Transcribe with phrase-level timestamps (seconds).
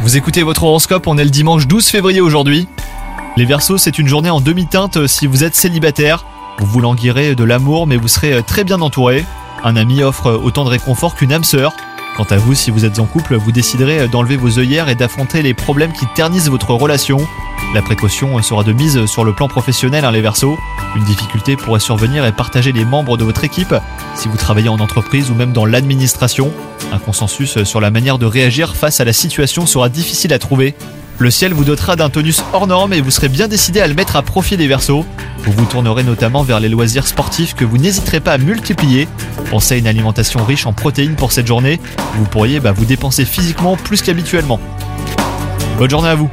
[0.00, 2.66] Vous écoutez votre horoscope, on est le dimanche 12 février aujourd'hui.
[3.36, 6.26] Les Verseaux, c'est une journée en demi-teinte si vous êtes célibataire.
[6.58, 9.24] Vous vous languirez de l'amour, mais vous serez très bien entouré.
[9.62, 11.72] Un ami offre autant de réconfort qu'une âme sœur.
[12.16, 15.42] Quant à vous, si vous êtes en couple, vous déciderez d'enlever vos œillères et d'affronter
[15.42, 17.18] les problèmes qui ternissent votre relation.
[17.74, 20.56] La précaution sera de mise sur le plan professionnel, hein, les Verseaux.
[20.94, 23.74] Une difficulté pourrait survenir et partager les membres de votre équipe
[24.14, 26.52] si vous travaillez en entreprise ou même dans l'administration.
[26.92, 30.76] Un consensus sur la manière de réagir face à la situation sera difficile à trouver.
[31.18, 33.94] Le ciel vous dotera d'un tonus hors norme et vous serez bien décidé à le
[33.94, 35.04] mettre à profit des Verseaux.
[35.38, 39.08] Vous vous tournerez notamment vers les loisirs sportifs que vous n'hésiterez pas à multiplier.
[39.50, 41.80] Pensez à une alimentation riche en protéines pour cette journée.
[42.18, 44.60] Vous pourriez bah, vous dépenser physiquement plus qu'habituellement.
[45.76, 46.30] Bonne journée à vous